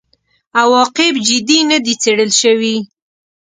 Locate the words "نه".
1.69-1.77